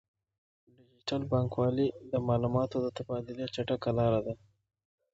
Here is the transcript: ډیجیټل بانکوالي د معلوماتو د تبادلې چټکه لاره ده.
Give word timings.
ډیجیټل 0.77 1.21
بانکوالي 1.31 1.87
د 2.11 2.13
معلوماتو 2.27 2.77
د 2.81 2.87
تبادلې 2.97 3.45
چټکه 3.55 3.89
لاره 3.97 4.19
ده. 4.25 4.33